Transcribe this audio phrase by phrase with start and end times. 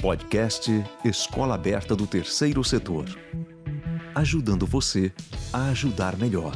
[0.00, 0.70] Podcast
[1.04, 3.06] Escola Aberta do Terceiro Setor.
[4.14, 5.12] Ajudando você
[5.52, 6.54] a ajudar melhor.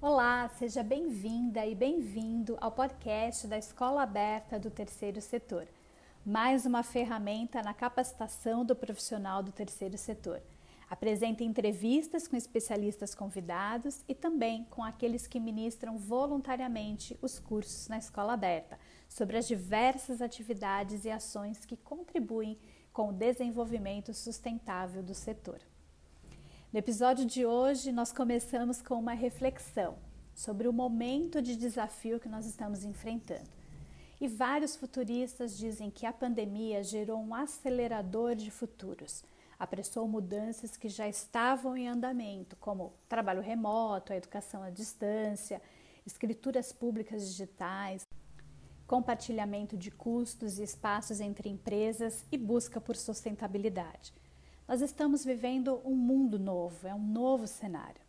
[0.00, 5.68] Olá, seja bem-vinda e bem-vindo ao podcast da Escola Aberta do Terceiro Setor.
[6.24, 10.40] Mais uma ferramenta na capacitação do profissional do terceiro setor.
[10.90, 17.98] Apresenta entrevistas com especialistas convidados e também com aqueles que ministram voluntariamente os cursos na
[17.98, 22.58] Escola Aberta sobre as diversas atividades e ações que contribuem
[22.90, 25.60] com o desenvolvimento sustentável do setor.
[26.72, 29.96] No episódio de hoje, nós começamos com uma reflexão
[30.34, 33.48] sobre o momento de desafio que nós estamos enfrentando.
[34.20, 39.22] E vários futuristas dizem que a pandemia gerou um acelerador de futuros
[39.58, 45.60] apressou mudanças que já estavam em andamento, como trabalho remoto, a educação à distância,
[46.06, 48.06] escrituras públicas digitais,
[48.86, 54.14] compartilhamento de custos e espaços entre empresas e busca por sustentabilidade.
[54.66, 58.00] Nós estamos vivendo um mundo novo, é um novo cenário.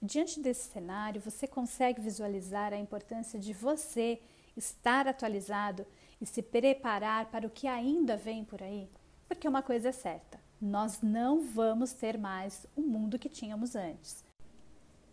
[0.00, 4.20] Diante desse cenário, você consegue visualizar a importância de você
[4.56, 5.86] estar atualizado
[6.20, 8.88] e se preparar para o que ainda vem por aí?
[9.26, 14.24] Porque uma coisa é certa: nós não vamos ter mais o mundo que tínhamos antes.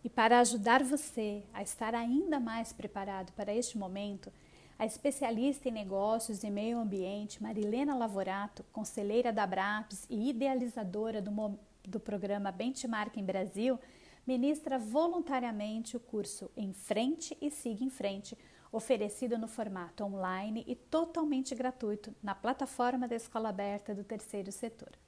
[0.04, 4.32] E para ajudar você a estar ainda mais preparado para este momento,
[4.78, 11.58] a especialista em negócios e meio ambiente Marilena Lavorato, conselheira da Braps e idealizadora do,
[11.84, 13.78] do programa Benchmark em Brasil,
[14.26, 18.36] ministra voluntariamente o curso Em Frente e Siga em Frente,
[18.72, 25.01] oferecido no formato online e totalmente gratuito na plataforma da Escola Aberta do Terceiro Setor.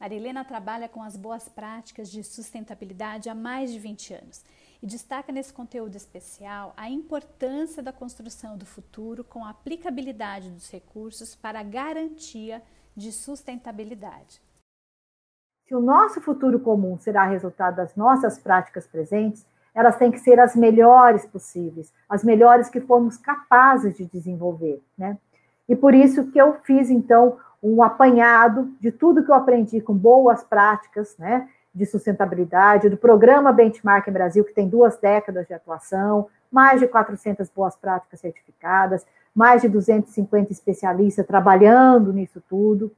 [0.00, 4.44] Marilena trabalha com as boas práticas de sustentabilidade há mais de 20 anos
[4.82, 10.70] e destaca nesse conteúdo especial a importância da construção do futuro com a aplicabilidade dos
[10.70, 12.62] recursos para a garantia
[12.96, 14.42] de sustentabilidade.
[15.66, 20.38] Se o nosso futuro comum será resultado das nossas práticas presentes, elas têm que ser
[20.38, 25.18] as melhores possíveis, as melhores que formos capazes de desenvolver, né?
[25.68, 29.94] E por isso que eu fiz então um apanhado de tudo que eu aprendi com
[29.94, 36.28] boas práticas, né, de sustentabilidade, do programa Benchmark Brasil, que tem duas décadas de atuação,
[36.52, 42.92] mais de 400 boas práticas certificadas, mais de 250 especialistas trabalhando nisso tudo.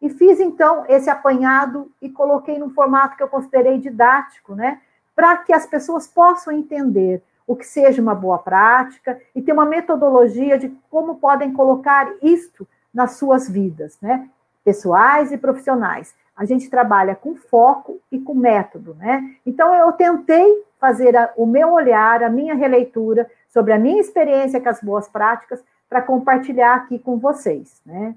[0.00, 4.80] E fiz então esse apanhado e coloquei num formato que eu considerei didático, né,
[5.16, 9.66] para que as pessoas possam entender o que seja uma boa prática e ter uma
[9.66, 14.28] metodologia de como podem colocar isto nas suas vidas, né?
[14.64, 16.14] Pessoais e profissionais.
[16.36, 19.36] A gente trabalha com foco e com método, né?
[19.44, 24.60] Então, eu tentei fazer a, o meu olhar, a minha releitura sobre a minha experiência
[24.60, 28.14] com as boas práticas para compartilhar aqui com vocês, né?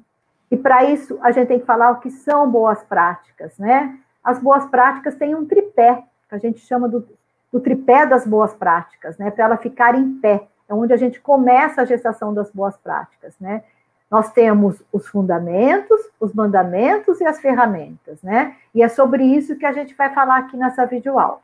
[0.50, 3.98] E para isso, a gente tem que falar o que são boas práticas, né?
[4.24, 7.08] As boas práticas têm um tripé, que a gente chama do,
[7.52, 9.30] do tripé das boas práticas, né?
[9.30, 10.48] Para ela ficar em pé.
[10.68, 13.64] É onde a gente começa a gestação das boas práticas, né?
[14.10, 18.56] Nós temos os fundamentos, os mandamentos e as ferramentas, né?
[18.74, 21.42] E é sobre isso que a gente vai falar aqui nessa videoaula.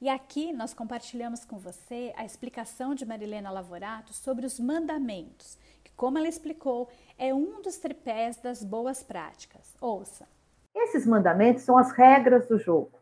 [0.00, 5.92] E aqui nós compartilhamos com você a explicação de Marilena Lavorato sobre os mandamentos, que,
[5.92, 6.88] como ela explicou,
[7.18, 9.76] é um dos tripés das boas práticas.
[9.80, 10.26] Ouça.
[10.74, 12.92] Esses mandamentos são as regras do jogo.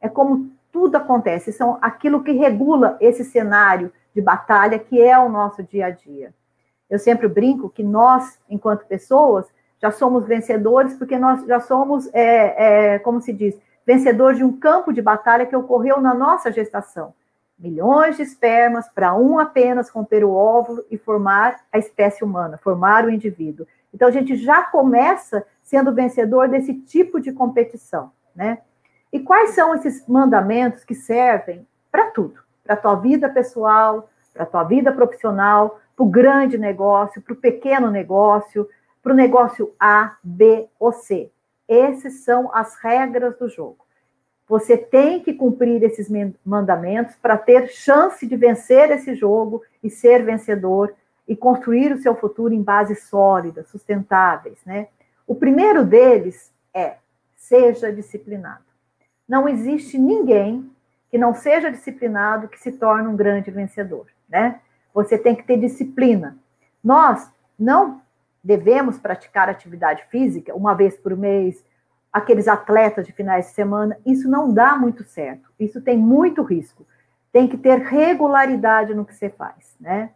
[0.00, 5.28] É como tudo acontece, são aquilo que regula esse cenário de batalha que é o
[5.28, 6.34] nosso dia a dia.
[6.88, 9.46] Eu sempre brinco que nós, enquanto pessoas,
[9.80, 13.56] já somos vencedores, porque nós já somos, é, é, como se diz,
[13.86, 17.14] vencedores de um campo de batalha que ocorreu na nossa gestação.
[17.58, 23.04] Milhões de espermas para um apenas romper o óvulo e formar a espécie humana, formar
[23.04, 23.66] o indivíduo.
[23.92, 28.58] Então a gente já começa sendo vencedor desse tipo de competição, né?
[29.12, 32.40] E quais são esses mandamentos que servem para tudo?
[32.62, 37.32] Para a tua vida pessoal, para a tua vida profissional, para o grande negócio, para
[37.32, 38.68] o pequeno negócio,
[39.02, 41.28] para o negócio A, B ou C.
[41.66, 43.84] Essas são as regras do jogo.
[44.48, 46.08] Você tem que cumprir esses
[46.46, 50.94] mandamentos para ter chance de vencer esse jogo e ser vencedor
[51.26, 54.86] e construir o seu futuro em bases sólidas, sustentáveis, né?
[55.26, 56.94] O primeiro deles é
[57.36, 58.64] seja disciplinado.
[59.28, 60.70] Não existe ninguém
[61.10, 64.60] que não seja disciplinado que se torne um grande vencedor, né?
[64.92, 66.36] Você tem que ter disciplina.
[66.82, 68.00] Nós não
[68.42, 71.64] devemos praticar atividade física uma vez por mês,
[72.12, 75.50] aqueles atletas de finais de semana, isso não dá muito certo.
[75.58, 76.86] Isso tem muito risco.
[77.32, 80.10] Tem que ter regularidade no que você faz, né?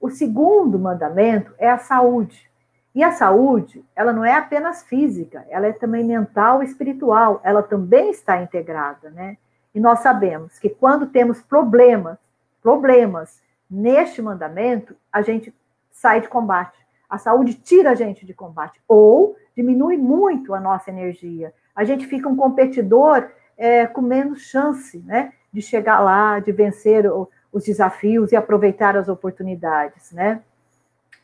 [0.00, 2.50] O segundo mandamento é a saúde.
[2.94, 7.62] E a saúde, ela não é apenas física, ela é também mental e espiritual, ela
[7.62, 9.38] também está integrada, né?
[9.74, 12.18] E nós sabemos que quando temos problemas,
[12.62, 13.40] problemas
[13.72, 15.54] neste mandamento, a gente
[15.90, 16.78] sai de combate.
[17.08, 21.54] A saúde tira a gente de combate ou diminui muito a nossa energia.
[21.74, 25.32] A gente fica um competidor é, com menos chance, né?
[25.52, 30.42] De chegar lá, de vencer o, os desafios e aproveitar as oportunidades, né?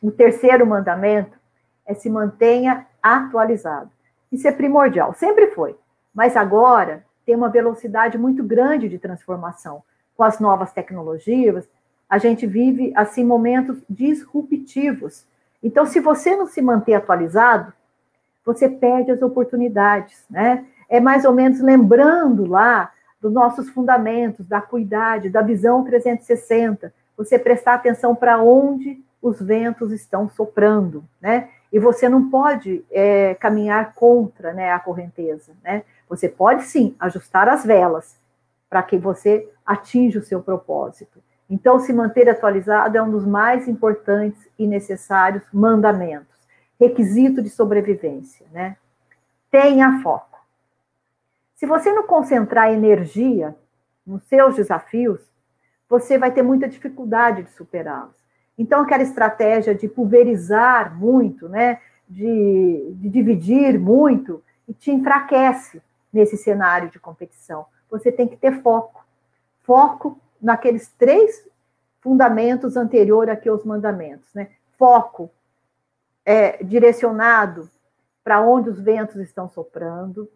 [0.01, 1.37] O terceiro mandamento
[1.85, 3.91] é se mantenha atualizado.
[4.31, 5.75] Isso é primordial, sempre foi,
[6.13, 9.83] mas agora tem uma velocidade muito grande de transformação.
[10.15, 11.67] Com as novas tecnologias,
[12.09, 15.25] a gente vive assim momentos disruptivos.
[15.61, 17.71] Então, se você não se manter atualizado,
[18.43, 20.65] você perde as oportunidades, né?
[20.89, 22.91] É mais ou menos lembrando lá
[23.21, 29.91] dos nossos fundamentos, da cuidade, da visão 360, você prestar atenção para onde os ventos
[29.91, 31.49] estão soprando, né?
[31.71, 35.83] E você não pode é, caminhar contra né, a correnteza, né?
[36.07, 38.17] Você pode sim ajustar as velas
[38.67, 41.21] para que você atinja o seu propósito.
[41.49, 46.37] Então, se manter atualizado é um dos mais importantes e necessários mandamentos,
[46.79, 48.77] requisito de sobrevivência, né?
[49.49, 50.39] Tenha foco.
[51.55, 53.55] Se você não concentrar energia
[54.05, 55.19] nos seus desafios,
[55.89, 58.15] você vai ter muita dificuldade de superá-los.
[58.57, 64.43] Então, aquela estratégia de pulverizar muito, né, de, de dividir muito,
[64.77, 65.81] te enfraquece
[66.13, 67.65] nesse cenário de competição.
[67.89, 69.03] Você tem que ter foco.
[69.63, 71.47] Foco naqueles três
[72.01, 74.33] fundamentos anteriores aqui aos mandamentos.
[74.33, 74.49] Né?
[74.77, 75.29] Foco
[76.25, 77.69] é, direcionado
[78.23, 80.29] para onde os ventos estão soprando,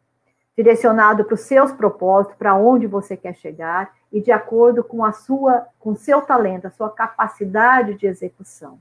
[0.57, 5.11] direcionado para os seus propósitos, para onde você quer chegar e de acordo com a
[5.11, 8.79] sua, com seu talento, a sua capacidade de execução.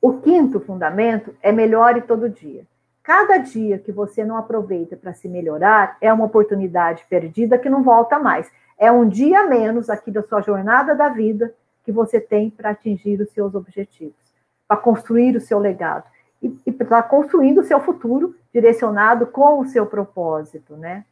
[0.00, 2.66] O quinto fundamento é melhore todo dia.
[3.02, 7.82] Cada dia que você não aproveita para se melhorar é uma oportunidade perdida que não
[7.82, 8.50] volta mais.
[8.82, 12.70] É um dia a menos aqui da sua jornada da vida que você tem para
[12.70, 14.34] atingir os seus objetivos,
[14.66, 16.02] para construir o seu legado
[16.42, 21.04] e, e para construindo o seu futuro direcionado com o seu propósito, né?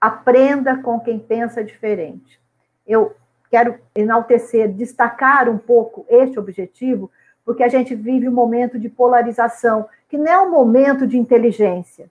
[0.00, 2.40] Aprenda com quem pensa diferente.
[2.86, 3.14] Eu
[3.50, 7.10] quero enaltecer, destacar um pouco este objetivo,
[7.44, 12.10] porque a gente vive um momento de polarização, que não é um momento de inteligência.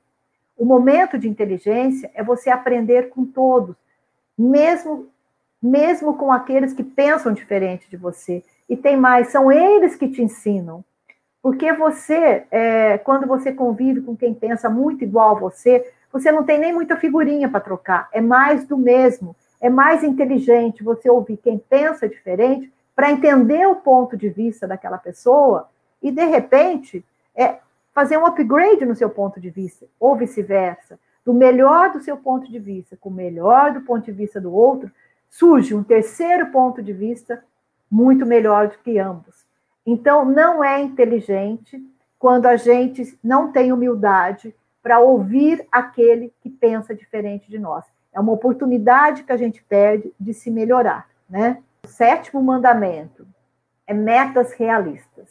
[0.55, 3.80] O momento de inteligência é você aprender com todos,
[4.41, 5.09] mesmo
[5.61, 8.43] mesmo com aqueles que pensam diferente de você.
[8.67, 10.83] E tem mais, são eles que te ensinam.
[11.41, 16.43] Porque você, é, quando você convive com quem pensa muito igual a você, você não
[16.43, 18.09] tem nem muita figurinha para trocar.
[18.11, 19.35] É mais do mesmo.
[19.59, 24.97] É mais inteligente você ouvir quem pensa diferente para entender o ponto de vista daquela
[24.97, 25.69] pessoa
[26.01, 27.05] e, de repente,
[27.35, 27.57] é,
[27.93, 30.99] fazer um upgrade no seu ponto de vista, ou vice-versa.
[31.25, 34.53] Do melhor do seu ponto de vista com o melhor do ponto de vista do
[34.53, 34.91] outro,
[35.29, 37.43] surge um terceiro ponto de vista
[37.89, 39.45] muito melhor do que ambos.
[39.85, 41.81] Então, não é inteligente
[42.17, 47.85] quando a gente não tem humildade para ouvir aquele que pensa diferente de nós.
[48.13, 51.61] É uma oportunidade que a gente perde de se melhorar, né?
[51.83, 53.27] O sétimo mandamento
[53.87, 55.29] é metas realistas.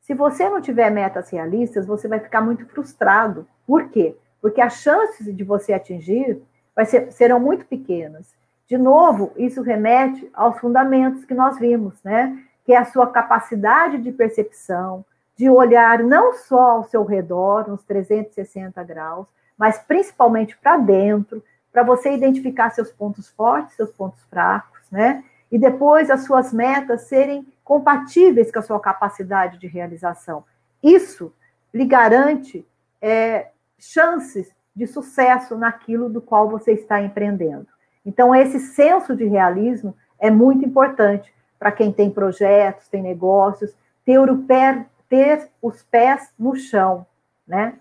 [0.00, 3.46] Se você não tiver metas realistas, você vai ficar muito frustrado.
[3.66, 4.16] Por quê?
[4.44, 6.38] Porque as chances de você atingir
[6.84, 8.34] ser, serão muito pequenas.
[8.68, 12.44] De novo, isso remete aos fundamentos que nós vimos, né?
[12.62, 15.02] que é a sua capacidade de percepção,
[15.34, 21.82] de olhar não só ao seu redor, nos 360 graus, mas principalmente para dentro, para
[21.82, 25.24] você identificar seus pontos fortes, seus pontos fracos, né?
[25.50, 30.44] E depois as suas metas serem compatíveis com a sua capacidade de realização.
[30.82, 31.32] Isso
[31.72, 32.66] lhe garante
[33.00, 33.48] é,
[33.92, 37.66] chances de sucesso naquilo do qual você está empreendendo.
[38.04, 43.74] Então, esse senso de realismo é muito importante para quem tem projetos, tem negócios,
[44.04, 47.06] ter, o pé, ter os pés no chão,
[47.46, 47.74] né?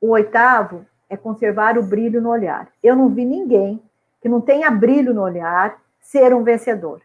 [0.00, 2.68] O oitavo é conservar o brilho no olhar.
[2.82, 3.80] Eu não vi ninguém
[4.20, 7.00] que não tenha brilho no olhar ser um vencedor.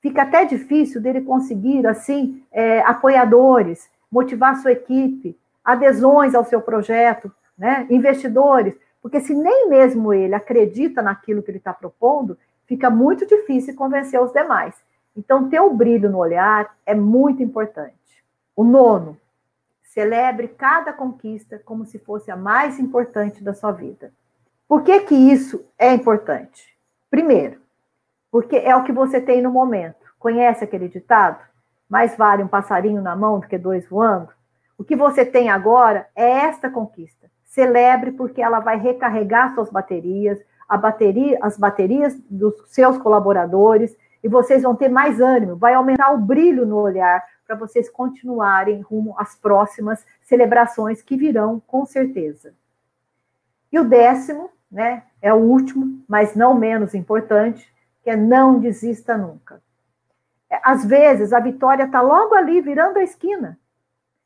[0.00, 7.32] Fica até difícil dele conseguir, assim, é, apoiadores, motivar sua equipe, adesões ao seu projeto,
[7.56, 7.86] né?
[7.90, 13.74] investidores, porque se nem mesmo ele acredita naquilo que ele está propondo, fica muito difícil
[13.74, 14.74] convencer os demais.
[15.16, 17.94] Então, ter o brilho no olhar é muito importante.
[18.56, 19.16] O nono,
[19.82, 24.12] celebre cada conquista como se fosse a mais importante da sua vida.
[24.66, 26.76] Por que, que isso é importante?
[27.10, 27.60] Primeiro,
[28.30, 30.04] porque é o que você tem no momento.
[30.18, 31.38] Conhece aquele ditado?
[31.88, 34.28] mais vale um passarinho na mão do que dois voando?
[34.76, 37.30] O que você tem agora é esta conquista.
[37.44, 40.40] Celebre porque ela vai recarregar suas baterias,
[40.76, 46.18] bateria, as baterias dos seus colaboradores e vocês vão ter mais ânimo, vai aumentar o
[46.18, 52.54] brilho no olhar para vocês continuarem rumo às próximas celebrações que virão com certeza.
[53.70, 59.16] E o décimo, né, é o último, mas não menos importante, que é não desista
[59.16, 59.62] nunca.
[60.50, 63.58] É, às vezes a vitória está logo ali, virando a esquina.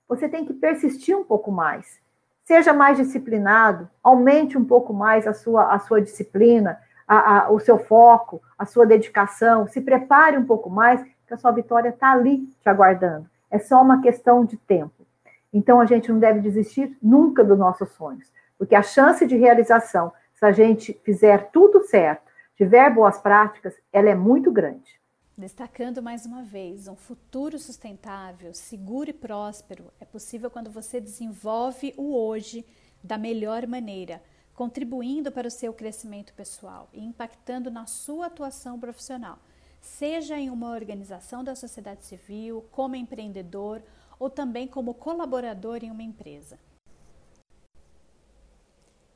[0.09, 2.00] Você tem que persistir um pouco mais.
[2.45, 7.61] Seja mais disciplinado, aumente um pouco mais a sua, a sua disciplina, a, a, o
[7.61, 9.67] seu foco, a sua dedicação.
[9.67, 13.27] Se prepare um pouco mais, que a sua vitória está ali te aguardando.
[13.50, 15.07] É só uma questão de tempo.
[15.53, 20.12] Então a gente não deve desistir nunca dos nossos sonhos, porque a chance de realização,
[20.35, 22.23] se a gente fizer tudo certo,
[22.57, 24.98] tiver boas práticas, ela é muito grande.
[25.38, 31.95] Destacando mais uma vez, um futuro sustentável, seguro e próspero é possível quando você desenvolve
[31.97, 32.66] o hoje
[33.04, 34.21] da melhor maneira,
[34.52, 39.38] contribuindo para o seu crescimento pessoal e impactando na sua atuação profissional,
[39.80, 43.80] seja em uma organização da sociedade civil, como empreendedor
[44.18, 46.59] ou também como colaborador em uma empresa.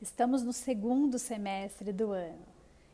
[0.00, 2.46] Estamos no segundo semestre do ano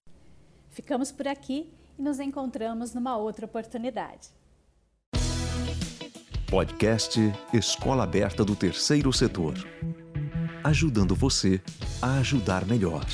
[0.68, 4.30] Ficamos por aqui e nos encontramos numa outra oportunidade.
[6.50, 7.20] Podcast
[7.54, 9.54] Escola Aberta do Terceiro Setor
[10.64, 11.60] ajudando você
[12.02, 13.04] a ajudar melhor.